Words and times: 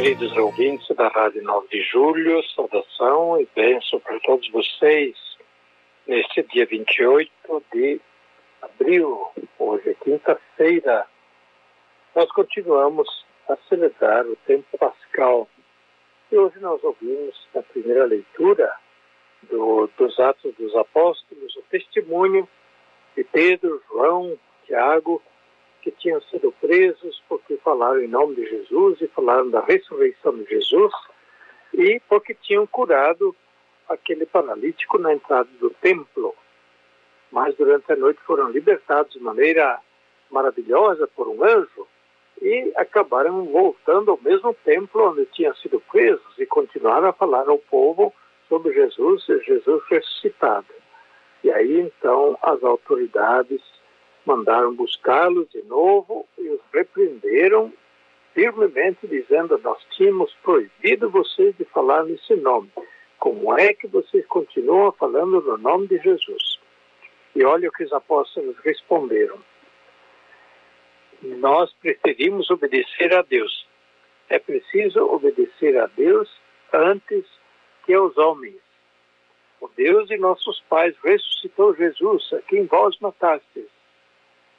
Queridos 0.00 0.36
ouvintes 0.36 0.86
da 0.94 1.08
Rádio 1.08 1.42
9 1.42 1.66
de 1.66 1.82
Julho, 1.82 2.40
saudação 2.54 3.40
e 3.40 3.48
bênção 3.52 3.98
para 3.98 4.16
todos 4.20 4.48
vocês 4.52 5.16
neste 6.06 6.40
dia 6.44 6.64
28 6.66 7.32
de 7.72 8.00
abril, 8.62 9.26
hoje 9.58 9.90
é 9.90 9.94
quinta-feira. 9.94 11.04
Nós 12.14 12.30
continuamos 12.30 13.08
a 13.48 13.56
celebrar 13.68 14.24
o 14.24 14.36
tempo 14.46 14.78
pascal 14.78 15.48
e 16.30 16.38
hoje 16.38 16.60
nós 16.60 16.80
ouvimos 16.84 17.48
na 17.52 17.62
primeira 17.64 18.04
leitura 18.04 18.72
do, 19.50 19.90
dos 19.98 20.16
Atos 20.20 20.54
dos 20.54 20.76
Apóstolos 20.76 21.56
o 21.56 21.62
testemunho 21.62 22.48
de 23.16 23.24
Pedro, 23.24 23.82
João, 23.88 24.38
Tiago 24.64 25.20
que 25.82 25.90
tinham 25.90 26.20
sido 26.22 26.52
presos 26.60 27.22
porque 27.28 27.56
falaram 27.58 28.00
em 28.00 28.08
nome 28.08 28.36
de 28.36 28.46
Jesus 28.46 29.00
e 29.00 29.06
falaram 29.08 29.50
da 29.50 29.60
ressurreição 29.60 30.36
de 30.36 30.44
Jesus 30.44 30.92
e 31.72 32.00
porque 32.08 32.34
tinham 32.34 32.66
curado 32.66 33.34
aquele 33.88 34.26
paralítico 34.26 34.98
na 34.98 35.12
entrada 35.12 35.48
do 35.60 35.70
templo. 35.70 36.34
Mas 37.30 37.54
durante 37.56 37.92
a 37.92 37.96
noite 37.96 38.20
foram 38.26 38.50
libertados 38.50 39.12
de 39.12 39.20
maneira 39.20 39.80
maravilhosa 40.30 41.06
por 41.08 41.28
um 41.28 41.44
anjo 41.44 41.86
e 42.40 42.72
acabaram 42.76 43.44
voltando 43.46 44.10
ao 44.10 44.20
mesmo 44.20 44.54
templo 44.64 45.10
onde 45.10 45.26
tinham 45.26 45.54
sido 45.56 45.80
presos 45.90 46.38
e 46.38 46.46
continuaram 46.46 47.08
a 47.08 47.12
falar 47.12 47.48
ao 47.48 47.58
povo 47.58 48.14
sobre 48.48 48.72
Jesus 48.72 49.28
e 49.28 49.38
Jesus 49.40 49.82
ressuscitado. 49.88 50.66
E 51.42 51.50
aí 51.50 51.80
então 51.80 52.38
as 52.42 52.62
autoridades 52.62 53.60
mandaram 54.28 54.74
buscá-los 54.74 55.48
de 55.48 55.62
novo 55.62 56.28
e 56.36 56.50
os 56.50 56.60
repreenderam 56.72 57.72
firmemente, 58.34 59.06
dizendo: 59.06 59.58
Nós 59.58 59.82
tínhamos 59.96 60.30
proibido 60.42 61.08
vocês 61.08 61.56
de 61.56 61.64
falar 61.64 62.04
nesse 62.04 62.36
nome. 62.36 62.70
Como 63.18 63.58
é 63.58 63.72
que 63.72 63.86
vocês 63.86 64.26
continuam 64.26 64.92
falando 64.92 65.40
no 65.40 65.56
nome 65.56 65.88
de 65.88 65.98
Jesus? 65.98 66.60
E 67.34 67.42
olha 67.42 67.70
o 67.70 67.72
que 67.72 67.84
os 67.84 67.92
apóstolos 67.92 68.54
responderam. 68.58 69.38
Nós 71.22 71.72
preferimos 71.80 72.50
obedecer 72.50 73.12
a 73.14 73.22
Deus. 73.22 73.66
É 74.28 74.38
preciso 74.38 75.00
obedecer 75.06 75.76
a 75.78 75.86
Deus 75.86 76.28
antes 76.72 77.24
que 77.86 77.94
aos 77.94 78.16
homens. 78.18 78.60
O 79.60 79.68
Deus 79.68 80.06
de 80.06 80.18
nossos 80.18 80.60
pais 80.68 80.94
ressuscitou 81.02 81.74
Jesus, 81.74 82.30
a 82.34 82.42
quem 82.42 82.66
vós 82.66 82.96
matastes 83.00 83.77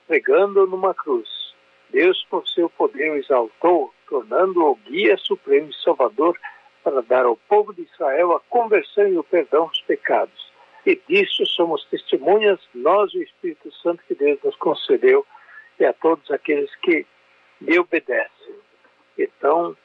pregando 0.10 0.66
numa 0.66 0.92
cruz. 0.92 1.30
Deus, 1.92 2.26
por 2.32 2.48
seu 2.48 2.68
poder, 2.68 3.12
o 3.12 3.16
exaltou, 3.16 3.94
tornando-o 4.08 4.76
guia 4.78 5.16
supremo 5.18 5.70
e 5.70 5.84
salvador 5.84 6.36
para 6.84 7.04
dar 7.04 7.26
ao 7.26 7.38
povo 7.38 7.72
de 7.76 7.84
Israel 7.84 8.34
a 8.34 8.40
conversão 8.50 9.08
e 9.08 9.20
o 9.20 9.24
perdão 9.24 9.68
dos 9.68 9.82
pecados. 9.82 10.52
E 10.84 11.00
disso 11.08 11.46
somos 11.46 11.86
testemunhas, 11.86 12.60
nós 12.74 13.14
e 13.14 13.20
o 13.20 13.24
Espírito 13.24 13.72
Santo 13.84 14.04
que 14.08 14.16
Deus 14.16 14.40
nos 14.44 14.56
concedeu, 14.56 15.24
e 15.80 15.86
a 15.86 15.94
todos 15.94 16.32
aqueles 16.32 16.74
que 16.78 17.06
lhe 17.62 17.78
obedecem. 17.78 18.56
Então, 19.16 19.78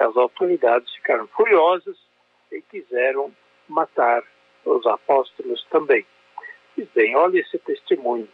as 0.00 0.16
autoridades 0.16 0.92
ficaram 0.94 1.28
furiosas 1.28 1.96
e 2.50 2.60
quiseram 2.62 3.32
matar 3.68 4.24
os 4.64 4.84
apóstolos 4.86 5.64
também. 5.70 6.04
E 6.76 6.82
bem, 6.94 7.14
olha 7.14 7.38
esse 7.38 7.58
testemunho 7.58 8.28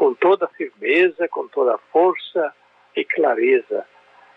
com 0.00 0.14
toda 0.14 0.48
firmeza, 0.48 1.28
com 1.28 1.46
toda 1.48 1.76
força 1.92 2.54
e 2.96 3.04
clareza. 3.04 3.84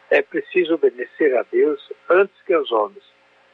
É 0.09 0.21
preciso 0.21 0.75
obedecer 0.75 1.37
a 1.37 1.45
Deus 1.49 1.79
antes 2.09 2.35
que 2.45 2.53
aos 2.53 2.69
homens 2.69 3.01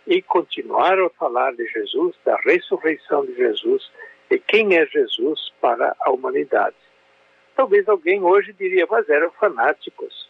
e 0.07 0.19
continuar 0.19 0.99
a 0.99 1.09
falar 1.11 1.53
de 1.53 1.67
Jesus, 1.67 2.15
da 2.25 2.35
ressurreição 2.37 3.23
de 3.27 3.35
Jesus 3.35 3.91
e 4.27 4.39
quem 4.39 4.75
é 4.75 4.87
Jesus 4.87 5.53
para 5.61 5.95
a 5.99 6.09
humanidade. 6.09 6.75
Talvez 7.55 7.87
alguém 7.87 8.23
hoje 8.23 8.53
diria, 8.53 8.87
mas 8.89 9.07
eram 9.07 9.29
fanáticos. 9.33 10.27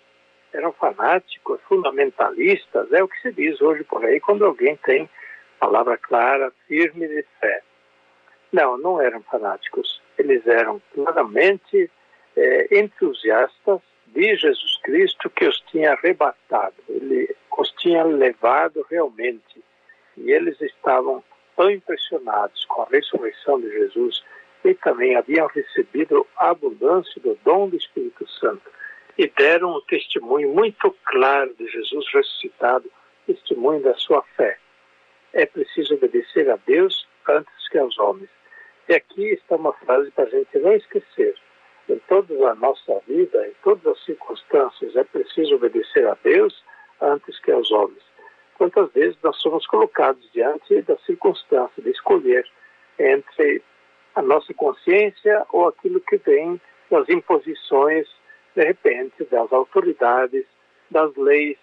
Eram 0.52 0.74
fanáticos, 0.74 1.62
fundamentalistas, 1.62 2.92
é 2.92 3.02
o 3.02 3.08
que 3.08 3.22
se 3.22 3.32
diz 3.32 3.62
hoje 3.62 3.86
por 3.86 4.04
aí 4.04 4.20
quando 4.20 4.46
alguém 4.46 4.76
tem 4.76 5.10
palavra 5.58 5.98
clara, 5.98 6.52
firme 6.68 7.08
de 7.08 7.26
fé. 7.40 7.62
Não, 8.52 8.78
não 8.78 9.00
eram 9.02 9.22
fanáticos. 9.24 10.02
Eles 10.20 10.46
eram 10.46 10.82
claramente 10.94 11.90
é, 12.36 12.80
entusiastas 12.80 13.80
de 14.08 14.36
Jesus 14.36 14.78
Cristo 14.84 15.30
que 15.30 15.46
os 15.46 15.60
tinha 15.72 15.94
arrebatado, 15.94 16.76
ele 16.88 17.36
os 17.60 17.72
tinha 17.74 18.04
levado 18.04 18.86
realmente. 18.90 19.62
E 20.16 20.32
eles 20.32 20.60
estavam 20.62 21.24
tão 21.56 21.70
impressionados 21.70 22.64
com 22.66 22.84
a 22.84 22.88
ressurreição 22.90 23.60
de 23.60 23.70
Jesus 23.70 24.24
e 24.64 24.74
também 24.74 25.16
haviam 25.16 25.48
recebido 25.48 26.26
a 26.38 26.50
abundância 26.50 27.22
do 27.22 27.38
dom 27.44 27.70
do 27.70 27.76
Espírito 27.76 28.28
Santo 28.30 28.70
e 29.18 29.28
deram 29.28 29.76
um 29.76 29.82
testemunho 29.82 30.54
muito 30.54 30.96
claro 31.04 31.54
de 31.56 31.68
Jesus 31.68 32.06
ressuscitado, 32.14 32.90
testemunho 33.28 33.82
da 33.82 33.94
sua 33.96 34.24
fé. 34.38 34.58
É 35.34 35.46
preciso 35.46 35.96
obedecer 35.96 36.50
a 36.50 36.58
Deus 36.66 37.06
antes 37.28 37.70
que 37.70 37.78
aos 37.78 38.00
homens. 38.00 38.30
E 38.90 38.96
aqui 38.96 39.34
está 39.34 39.56
uma 39.56 39.72
frase 39.74 40.10
para 40.10 40.24
a 40.24 40.30
gente 40.30 40.58
não 40.58 40.74
esquecer. 40.74 41.36
Em 41.88 42.00
toda 42.08 42.34
a 42.50 42.56
nossa 42.56 43.00
vida, 43.08 43.48
em 43.48 43.54
todas 43.64 43.86
as 43.86 44.04
circunstâncias, 44.04 44.96
é 44.96 45.04
preciso 45.04 45.58
obedecer 45.58 46.08
a 46.08 46.18
Deus 46.24 46.64
antes 47.00 47.40
que 47.40 47.52
aos 47.52 47.70
homens. 47.70 48.02
Quantas 48.58 48.92
vezes 48.92 49.16
nós 49.22 49.38
somos 49.38 49.68
colocados 49.68 50.28
diante 50.34 50.82
da 50.82 50.98
circunstância 51.06 51.84
de 51.84 51.92
escolher 51.92 52.44
entre 52.98 53.62
a 54.16 54.24
nossa 54.24 54.52
consciência 54.56 55.46
ou 55.52 55.68
aquilo 55.68 56.02
que 56.02 56.18
vem 56.18 56.60
das 56.90 57.08
imposições, 57.10 58.08
de 58.56 58.64
repente, 58.66 59.24
das 59.26 59.54
autoridades, 59.54 60.46
das 60.90 61.16
leis 61.16 61.60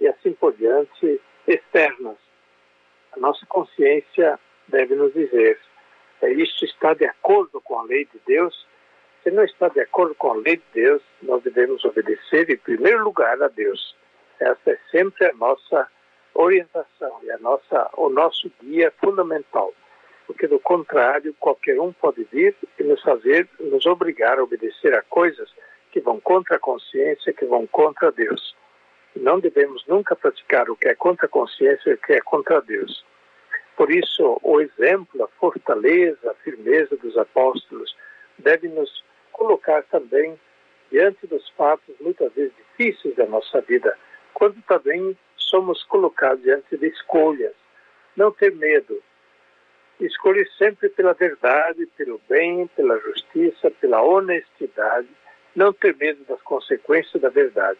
e 0.00 0.08
assim 0.08 0.32
por 0.32 0.54
diante, 0.54 1.20
externas. 1.46 2.16
A 3.12 3.20
nossa 3.20 3.44
consciência 3.44 4.40
deve 4.68 4.94
nos 4.94 5.12
dizer 5.12 5.58
isso 6.28 6.64
está 6.64 6.94
de 6.94 7.04
acordo 7.04 7.60
com 7.60 7.78
a 7.78 7.82
lei 7.84 8.04
de 8.04 8.20
Deus. 8.26 8.66
Se 9.22 9.30
não 9.30 9.44
está 9.44 9.68
de 9.68 9.80
acordo 9.80 10.14
com 10.14 10.32
a 10.32 10.36
lei 10.36 10.56
de 10.56 10.64
Deus, 10.74 11.02
nós 11.22 11.42
devemos 11.42 11.84
obedecer 11.84 12.50
em 12.50 12.56
primeiro 12.56 13.04
lugar 13.04 13.40
a 13.42 13.48
Deus. 13.48 13.96
Essa 14.38 14.70
é 14.70 14.78
sempre 14.90 15.26
a 15.26 15.32
nossa 15.34 15.88
orientação 16.34 17.20
e 17.22 17.30
a 17.30 17.38
nossa, 17.38 17.90
o 17.96 18.08
nosso 18.08 18.50
guia 18.62 18.92
fundamental. 18.98 19.72
Porque, 20.26 20.46
do 20.46 20.60
contrário, 20.60 21.34
qualquer 21.40 21.80
um 21.80 21.92
pode 21.92 22.24
vir 22.24 22.54
e 22.78 22.82
nos 22.82 23.02
fazer, 23.02 23.48
nos 23.58 23.84
obrigar 23.86 24.38
a 24.38 24.44
obedecer 24.44 24.94
a 24.94 25.02
coisas 25.02 25.50
que 25.90 26.00
vão 26.00 26.20
contra 26.20 26.56
a 26.56 26.60
consciência, 26.60 27.32
que 27.32 27.44
vão 27.44 27.66
contra 27.66 28.12
Deus. 28.12 28.54
Não 29.16 29.40
devemos 29.40 29.84
nunca 29.86 30.14
praticar 30.14 30.70
o 30.70 30.76
que 30.76 30.88
é 30.88 30.94
contra 30.94 31.26
a 31.26 31.28
consciência 31.28 31.90
e 31.90 31.94
o 31.94 31.98
que 31.98 32.12
é 32.12 32.20
contra 32.20 32.60
Deus. 32.60 33.04
Por 33.80 33.90
isso, 33.90 34.38
o 34.42 34.60
exemplo, 34.60 35.24
a 35.24 35.28
fortaleza, 35.40 36.30
a 36.30 36.34
firmeza 36.44 36.98
dos 36.98 37.16
apóstolos 37.16 37.96
deve 38.36 38.68
nos 38.68 39.02
colocar 39.32 39.82
também 39.84 40.38
diante 40.90 41.26
dos 41.26 41.48
fatos 41.56 41.94
muitas 41.98 42.30
vezes 42.34 42.52
difíceis 42.58 43.16
da 43.16 43.24
nossa 43.24 43.62
vida, 43.62 43.96
quando 44.34 44.60
também 44.68 45.16
somos 45.34 45.82
colocados 45.84 46.42
diante 46.42 46.76
de 46.76 46.88
escolhas. 46.88 47.54
Não 48.14 48.30
ter 48.30 48.54
medo. 48.54 49.02
Escolher 49.98 50.46
sempre 50.58 50.90
pela 50.90 51.14
verdade, 51.14 51.86
pelo 51.96 52.20
bem, 52.28 52.66
pela 52.76 52.98
justiça, 52.98 53.70
pela 53.80 54.02
honestidade. 54.02 55.08
Não 55.56 55.72
ter 55.72 55.96
medo 55.96 56.22
das 56.24 56.42
consequências 56.42 57.22
da 57.22 57.30
verdade. 57.30 57.78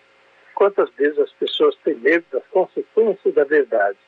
Quantas 0.54 0.88
vezes 0.94 1.18
as 1.18 1.32
pessoas 1.32 1.76
têm 1.84 1.96
medo 1.96 2.24
das 2.32 2.46
consequências 2.46 3.34
da 3.34 3.44
verdade? 3.44 3.98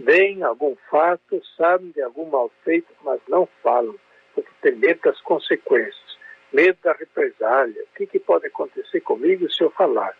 Veem 0.00 0.42
algum 0.42 0.76
fato, 0.90 1.40
sabem 1.56 1.90
de 1.90 2.02
algum 2.02 2.26
mal 2.26 2.50
feito, 2.64 2.88
mas 3.02 3.20
não 3.28 3.48
falam, 3.62 3.94
porque 4.34 4.50
tem 4.62 4.74
medo 4.76 5.00
das 5.02 5.20
consequências, 5.20 6.18
medo 6.52 6.78
da 6.82 6.92
represália. 6.92 7.82
O 7.82 7.96
que, 7.96 8.06
que 8.06 8.18
pode 8.18 8.46
acontecer 8.46 9.00
comigo 9.00 9.50
se 9.50 9.62
eu 9.62 9.70
falar? 9.70 10.16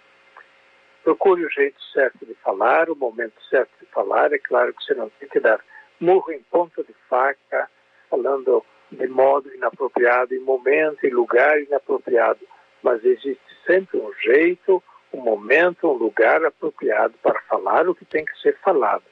procure 1.03 1.44
o 1.44 1.50
jeito 1.50 1.81
certo 1.93 2.25
de 2.25 2.35
falar, 2.35 2.91
o 2.91 2.97
momento 2.97 3.35
certo 3.49 3.71
de 3.81 3.87
falar. 3.87 4.32
É 4.32 4.38
claro 4.38 4.73
que 4.73 4.85
você 4.85 4.94
não 4.94 5.11
tem 5.19 5.29
que 5.29 5.41
dar 5.41 5.61
murro 5.99 6.32
em 6.32 6.43
ponta 6.50 6.82
de 6.82 6.94
faca, 7.09 7.69
falando 8.09 8.65
de 8.91 9.06
modo 9.06 9.53
inapropriado, 9.55 10.35
em 10.35 10.41
momento 10.41 11.05
e 11.06 11.11
lugar 11.11 11.61
inapropriado. 11.61 12.41
Mas 12.82 13.05
existe 13.05 13.41
sempre 13.67 13.99
um 13.99 14.12
jeito, 14.15 14.82
um 15.12 15.21
momento, 15.21 15.88
um 15.88 15.94
lugar 15.94 16.44
apropriado 16.44 17.15
para 17.23 17.41
falar 17.43 17.88
o 17.88 17.94
que 17.94 18.05
tem 18.05 18.25
que 18.25 18.38
ser 18.41 18.56
falado. 18.59 19.05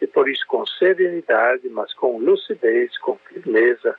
E 0.00 0.06
por 0.06 0.28
isso, 0.28 0.46
com 0.46 0.66
serenidade, 0.66 1.68
mas 1.68 1.92
com 1.94 2.18
lucidez, 2.18 2.96
com 2.98 3.16
firmeza, 3.28 3.96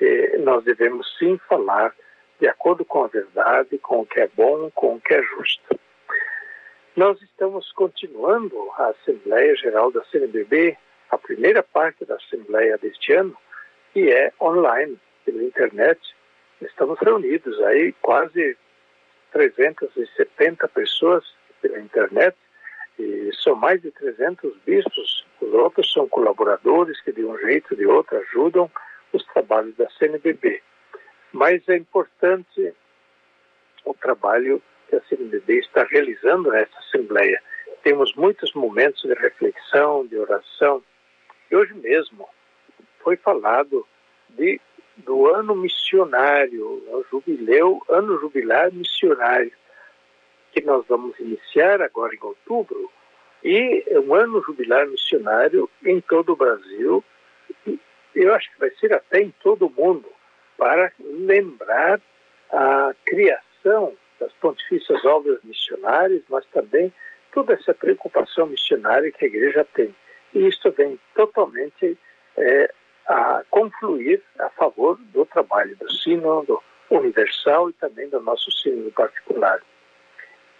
eh, 0.00 0.38
nós 0.38 0.64
devemos 0.64 1.16
sim 1.18 1.38
falar 1.48 1.94
de 2.40 2.46
acordo 2.46 2.84
com 2.84 3.04
a 3.04 3.08
verdade, 3.08 3.78
com 3.78 4.00
o 4.00 4.06
que 4.06 4.20
é 4.20 4.28
bom, 4.28 4.70
com 4.70 4.94
o 4.94 5.00
que 5.00 5.14
é 5.14 5.22
justo. 5.22 5.80
Nós 6.96 7.20
estamos 7.22 7.70
continuando 7.72 8.56
a 8.76 8.88
Assembleia 8.88 9.54
Geral 9.56 9.90
da 9.90 10.04
CNBB, 10.06 10.76
a 11.10 11.18
primeira 11.18 11.62
parte 11.62 12.04
da 12.04 12.16
Assembleia 12.16 12.76
deste 12.78 13.12
ano, 13.12 13.36
que 13.92 14.10
é 14.10 14.32
online, 14.40 14.98
pela 15.24 15.42
internet. 15.42 16.00
Estamos 16.60 16.98
reunidos 17.00 17.60
aí 17.62 17.92
quase 18.02 18.56
370 19.32 20.68
pessoas 20.68 21.24
pela 21.60 21.78
internet 21.78 22.36
e 22.98 23.30
são 23.42 23.54
mais 23.54 23.80
de 23.80 23.90
300 23.92 24.56
bispos. 24.64 25.26
Os 25.40 25.52
outros 25.52 25.92
são 25.92 26.08
colaboradores 26.08 27.00
que 27.00 27.12
de 27.12 27.24
um 27.24 27.38
jeito 27.38 27.68
ou 27.72 27.76
de 27.76 27.86
outro 27.86 28.18
ajudam 28.18 28.70
os 29.12 29.24
trabalhos 29.26 29.74
da 29.76 29.88
CNBB. 29.90 30.62
Mas 31.32 31.66
é 31.68 31.76
importante 31.76 32.74
o 33.84 33.94
trabalho 33.94 34.62
que 34.88 34.96
a 34.96 35.00
CNBB 35.02 35.60
está 35.60 35.84
realizando 35.84 36.50
nesta 36.50 36.78
Assembleia. 36.78 37.40
Temos 37.82 38.14
muitos 38.14 38.52
momentos 38.54 39.02
de 39.02 39.14
reflexão, 39.14 40.06
de 40.06 40.16
oração. 40.16 40.82
E 41.50 41.56
hoje 41.56 41.74
mesmo 41.74 42.28
foi 43.00 43.16
falado 43.16 43.86
de, 44.30 44.60
do 44.96 45.26
ano 45.26 45.54
missionário, 45.54 46.64
o 46.66 47.04
jubileu, 47.10 47.82
ano 47.88 48.18
jubilar 48.18 48.72
missionário, 48.72 49.52
que 50.52 50.60
nós 50.62 50.84
vamos 50.88 51.18
iniciar 51.18 51.80
agora 51.80 52.14
em 52.14 52.18
outubro, 52.20 52.90
e 53.44 53.84
é 53.86 53.98
um 54.00 54.14
ano 54.14 54.42
jubilar 54.42 54.86
missionário 54.86 55.70
em 55.84 56.00
todo 56.00 56.32
o 56.32 56.36
Brasil, 56.36 57.04
eu 58.14 58.34
acho 58.34 58.50
que 58.52 58.58
vai 58.58 58.70
ser 58.72 58.92
até 58.92 59.20
em 59.20 59.32
todo 59.42 59.66
o 59.66 59.70
mundo, 59.70 60.08
para 60.56 60.92
lembrar 60.98 62.00
a 62.50 62.92
criação 63.04 63.94
das 64.18 64.32
pontifícias 64.34 65.04
obras 65.04 65.38
missionárias, 65.44 66.22
mas 66.28 66.44
também 66.46 66.92
toda 67.32 67.54
essa 67.54 67.72
preocupação 67.72 68.46
missionária 68.46 69.12
que 69.12 69.24
a 69.24 69.28
igreja 69.28 69.64
tem. 69.72 69.94
E 70.34 70.48
isto 70.48 70.70
vem 70.72 70.98
totalmente 71.14 71.96
é, 72.36 72.74
a 73.06 73.44
confluir 73.50 74.20
a 74.38 74.50
favor 74.50 74.98
do 75.12 75.24
trabalho 75.24 75.76
do 75.76 75.90
sínodo 75.90 76.60
universal 76.90 77.70
e 77.70 77.72
também 77.74 78.08
do 78.08 78.20
nosso 78.20 78.50
sínodo 78.50 78.90
particular. 78.92 79.62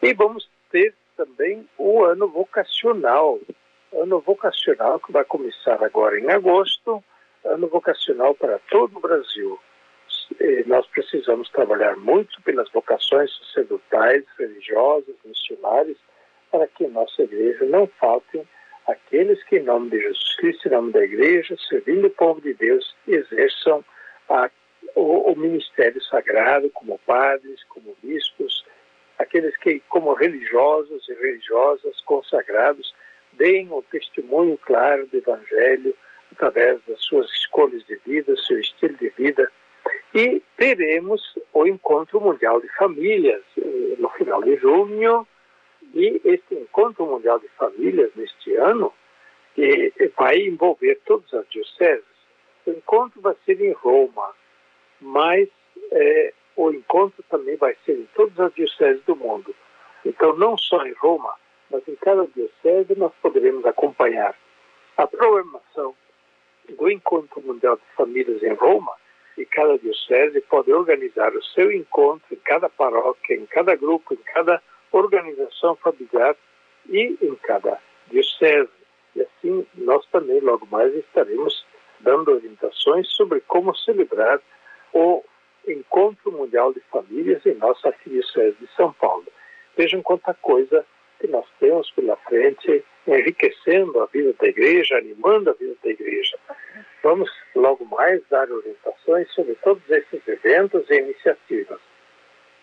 E 0.01 0.15
vamos 0.15 0.49
ter 0.71 0.95
também 1.19 1.69
o 1.77 2.05
ano 2.05 2.29
vocacional, 2.29 3.41
ano 3.93 4.21
vocacional 4.21 5.01
que 5.01 5.11
vai 5.11 5.25
começar 5.25 5.83
agora 5.85 6.19
em 6.19 6.31
agosto, 6.31 7.03
ano 7.45 7.67
vocacional 7.67 8.37
para 8.37 8.61
todo 8.71 8.97
o 8.97 9.01
Brasil. 9.01 9.59
E 10.41 10.63
nós 10.67 10.87
precisamos 10.87 11.51
trabalhar 11.51 11.97
muito 11.97 12.41
pelas 12.43 12.71
vocações 12.71 13.31
sacerdotais, 13.39 14.25
religiosas, 14.39 15.17
missionárias, 15.25 15.97
para 16.53 16.69
que 16.69 16.87
nossa 16.87 17.23
igreja 17.23 17.65
não 17.65 17.89
faltem 17.99 18.47
aqueles 18.87 19.43
que, 19.45 19.57
em 19.57 19.65
nome 19.65 19.91
de 19.91 20.01
Jesus 20.01 20.37
Cristo, 20.37 20.69
em 20.69 20.71
nome 20.71 20.93
da 20.93 21.05
igreja, 21.05 21.57
servindo 21.69 22.07
o 22.07 22.11
povo 22.11 22.41
de 22.41 22.55
Deus, 22.55 22.95
exerçam 23.09 23.85
a, 24.29 24.49
o, 24.95 25.33
o 25.33 25.37
ministério 25.37 26.01
sagrado 26.05 26.71
como 26.71 26.99
padres, 27.01 27.63
como 27.65 27.97
bispos, 28.03 28.58
aqueles 29.19 29.57
que, 29.59 29.81
como 29.89 30.15
religiosos 30.15 31.09
e 31.09 31.15
religiosas 31.15 32.01
consagrados, 32.03 32.95
deem 33.33 33.69
o 33.71 33.79
um 33.79 33.83
testemunho 33.83 34.59
claro 34.59 35.07
do 35.07 35.17
Evangelho 35.17 35.95
através 36.33 36.81
das 36.87 37.03
suas 37.03 37.31
escolhas 37.31 37.85
de 37.87 37.97
vida, 38.07 38.37
seu 38.37 38.59
estilo 38.59 38.97
de 38.97 39.09
vida. 39.11 39.51
E 40.15 40.43
teremos 40.57 41.23
o 41.53 41.67
Encontro 41.67 42.21
Mundial 42.21 42.61
de 42.61 42.69
Famílias 42.77 43.43
eh, 43.57 43.97
no 43.99 44.09
final 44.11 44.43
de 44.43 44.57
junho, 44.57 45.27
e 45.95 46.21
este 46.25 46.55
Encontro 46.55 47.07
Mundial 47.07 47.39
de 47.39 47.49
Famílias 47.49 48.11
neste 48.15 48.55
ano 48.57 48.93
vai 50.17 50.39
envolver 50.39 51.01
todas 51.05 51.33
as 51.35 51.49
dioceses. 51.49 52.05
O 52.67 52.71
encontro 52.71 53.21
vai 53.21 53.35
ser 53.45 53.61
em 53.61 53.73
Roma, 53.73 54.35
mas 55.01 55.49
é, 55.91 56.35
encontro 56.89 57.23
também 57.29 57.57
vai 57.57 57.77
ser 57.85 57.93
em 57.93 58.09
todas 58.15 58.41
as 58.41 58.55
dioceses 58.55 59.03
do 59.05 59.15
mundo. 59.15 59.55
Então, 60.05 60.35
não 60.37 60.57
só 60.57 60.85
em 60.87 60.95
Roma, 60.95 61.35
mas 61.71 61.87
em 61.87 61.95
cada 61.97 62.27
diocese 62.27 62.95
nós 62.97 63.13
poderemos 63.21 63.65
acompanhar 63.67 64.35
a 64.97 65.07
programação 65.07 65.95
do 66.69 66.91
Encontro 66.91 67.43
Mundial 67.43 67.77
de 67.77 67.83
Famílias 67.95 68.43
em 68.43 68.55
Roma 68.55 68.93
e 69.37 69.45
cada 69.45 69.79
diocese 69.79 70.41
pode 70.43 70.73
organizar 70.73 71.33
o 71.35 71.43
seu 71.43 71.71
encontro 71.71 72.27
em 72.33 72.37
cada 72.37 72.69
paróquia, 72.69 73.35
em 73.35 73.47
cada 73.47 73.77
grupo, 73.77 74.15
em 74.15 74.19
cada 74.33 74.63
organização 74.91 75.77
familiar 75.77 76.35
e 76.89 77.17
em 77.21 77.35
cada 77.37 77.79
diocese. 78.11 78.69
E 79.15 79.23
assim, 79.23 79.67
nós 79.75 80.05
também, 80.07 80.41
logo 80.41 80.67
mais, 80.67 80.95
estaremos 80.95 81.65
dando 82.01 82.33
orientações 82.33 83.09
sobre 83.11 83.41
como 83.43 83.77
celebrar 83.77 84.41
o 84.93 85.23
Encontro 85.71 86.33
Mundial 86.33 86.73
de 86.73 86.81
Famílias 86.91 87.45
em 87.47 87.55
nossa 87.55 87.89
Arquidiocese 87.89 88.57
de 88.61 88.69
São 88.75 88.93
Paulo. 88.93 89.27
Vejam 89.77 90.03
quanta 90.03 90.35
coisa 90.35 90.85
que 91.21 91.27
nós 91.27 91.47
temos 91.59 91.91
pela 91.93 92.17
frente, 92.17 92.85
enriquecendo 93.07 94.01
a 94.01 94.07
vida 94.07 94.35
da 94.41 94.47
igreja, 94.47 94.99
animando 94.99 95.51
a 95.51 95.53
vida 95.53 95.75
da 95.83 95.91
igreja. 95.91 96.39
Vamos 97.03 97.31
logo 97.55 97.85
mais 97.85 98.23
dar 98.29 98.51
orientações 98.51 99.31
sobre 99.33 99.55
todos 99.57 99.83
esses 99.91 100.27
eventos 100.27 100.89
e 100.91 100.95
iniciativas. 100.95 101.81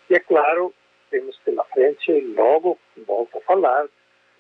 E 0.10 0.16
é 0.16 0.19
claro, 0.19 0.74
temos 1.10 1.38
pela 1.40 1.63
frente, 1.66 2.12
logo, 2.36 2.78
volto 3.06 3.38
a 3.38 3.42
falar, 3.42 3.88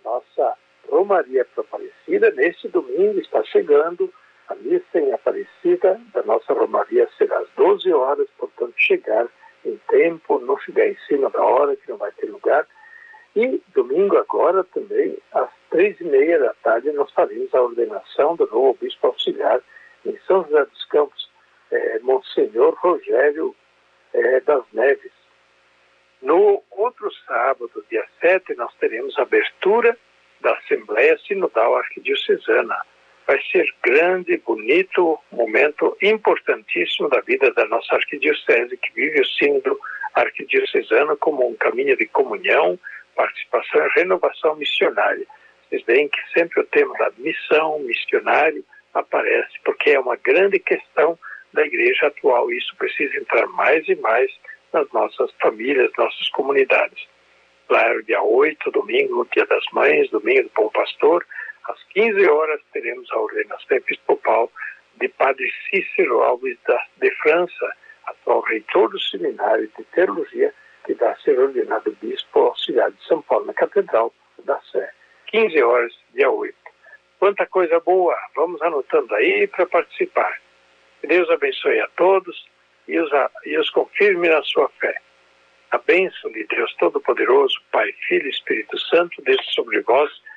nossa 0.03 0.57
Romaria 0.89 1.45
Aparecida. 1.57 2.31
Neste 2.31 2.67
domingo 2.67 3.19
está 3.19 3.43
chegando 3.43 4.13
a 4.47 4.55
missa 4.55 4.99
em 4.99 5.11
Aparecida 5.11 5.99
da 6.13 6.21
nossa 6.23 6.53
Romaria 6.53 7.09
será 7.17 7.39
às 7.39 7.49
12 7.55 7.91
horas, 7.91 8.27
portanto, 8.37 8.73
chegar 8.85 9.27
em 9.65 9.77
tempo, 9.89 10.39
não 10.39 10.57
chegar 10.59 10.87
em 10.87 10.97
cima 11.07 11.29
da 11.29 11.41
hora, 11.41 11.75
que 11.75 11.89
não 11.89 11.97
vai 11.97 12.11
ter 12.11 12.27
lugar. 12.27 12.67
E 13.35 13.61
domingo 13.73 14.17
agora 14.17 14.63
também, 14.63 15.17
às 15.33 15.49
três 15.69 15.99
e 15.99 16.03
meia 16.05 16.39
da 16.39 16.53
tarde, 16.63 16.91
nós 16.91 17.11
faremos 17.11 17.53
a 17.53 17.61
ordenação 17.61 18.35
do 18.35 18.47
novo 18.47 18.77
bispo 18.79 19.07
auxiliar 19.07 19.61
em 20.05 20.17
São 20.27 20.43
José 20.43 20.65
dos 20.65 20.85
Campos, 20.85 21.29
é, 21.71 21.99
Monsenhor 21.99 22.75
Rogério 22.79 23.55
é, 24.13 24.39
das 24.41 24.63
Neves. 24.71 25.11
No 26.21 26.63
outro 26.71 27.11
sábado, 27.27 27.85
dia 27.89 28.05
7, 28.21 28.55
nós 28.55 28.73
teremos 28.75 29.17
a 29.17 29.23
abertura 29.23 29.97
da 30.39 30.53
Assembleia 30.53 31.17
Sinodal 31.17 31.75
Arquidiocesana. 31.75 32.81
Vai 33.27 33.41
ser 33.51 33.73
grande, 33.83 34.37
bonito, 34.37 35.19
momento 35.31 35.97
importantíssimo 36.01 37.09
da 37.09 37.21
vida 37.21 37.51
da 37.53 37.65
nossa 37.65 37.95
arquidiocese, 37.95 38.77
que 38.77 38.93
vive 38.93 39.21
o 39.21 39.25
sínodo 39.25 39.79
arquidiocesano 40.13 41.17
como 41.17 41.47
um 41.47 41.55
caminho 41.55 41.97
de 41.97 42.05
comunhão, 42.05 42.79
participação 43.15 43.85
e 43.85 43.99
renovação 43.99 44.55
missionária. 44.55 45.25
Vocês 45.67 45.83
veem 45.85 46.07
que 46.07 46.19
sempre 46.33 46.61
o 46.61 46.65
tema 46.65 46.93
da 46.99 47.11
missão, 47.17 47.79
missionário, 47.79 48.63
aparece, 48.93 49.59
porque 49.63 49.91
é 49.91 49.99
uma 49.99 50.15
grande 50.15 50.59
questão 50.59 51.17
da 51.51 51.65
igreja 51.65 52.07
atual. 52.07 52.51
Isso 52.51 52.75
precisa 52.77 53.17
entrar 53.17 53.47
mais 53.47 53.87
e 53.87 53.95
mais 53.95 54.31
nas 54.71 54.89
nossas 54.91 55.31
famílias, 55.41 55.91
nossas 55.97 56.29
comunidades. 56.29 57.07
Claro, 57.67 58.03
dia 58.03 58.21
8, 58.21 58.69
domingo, 58.71 59.27
dia 59.33 59.45
das 59.47 59.63
mães, 59.71 60.09
domingo 60.11 60.43
do 60.43 60.51
Bom 60.55 60.69
Pastor, 60.69 61.25
às 61.65 61.83
15 61.85 62.29
horas 62.29 62.61
teremos 62.71 63.11
a 63.11 63.19
ordenação 63.19 63.77
episcopal 63.77 64.51
de 64.97 65.07
Padre 65.09 65.51
Cícero 65.69 66.21
Alves 66.21 66.57
de 66.97 67.11
França, 67.15 67.75
atual 68.05 68.41
reitor 68.41 68.89
do 68.89 68.99
Seminário 68.99 69.69
de 69.77 69.83
Teologia, 69.85 70.53
que 70.85 70.93
vai 70.93 71.15
ser 71.21 71.39
ordenado 71.39 71.97
bispo 71.99 72.39
auxiliar 72.39 72.91
de 72.91 73.03
São 73.07 73.21
Paulo, 73.23 73.45
na 73.45 73.53
Catedral 73.53 74.13
da 74.43 74.59
Sé. 74.71 74.91
15 75.27 75.63
horas, 75.63 75.93
dia 76.13 76.29
8. 76.29 76.55
Quanta 77.19 77.45
coisa 77.47 77.79
boa! 77.79 78.15
Vamos 78.35 78.61
anotando 78.61 79.13
aí 79.15 79.47
para 79.47 79.65
participar. 79.65 80.39
Deus 81.03 81.29
abençoe 81.29 81.79
a 81.79 81.87
todos 81.95 82.47
e 82.87 82.99
os, 82.99 83.09
e 83.45 83.57
os 83.57 83.69
confirme 83.71 84.29
na 84.29 84.41
sua 84.43 84.69
fé. 84.79 84.95
A 85.71 85.79
bênção 85.79 86.31
de 86.31 86.45
Deus 86.45 86.73
Todo-Poderoso, 86.75 87.59
Pai, 87.71 87.91
Filho 88.07 88.27
e 88.27 88.29
Espírito 88.29 88.77
Santo, 88.77 89.21
desça 89.23 89.49
sobre 89.51 89.81
vós 89.81 90.11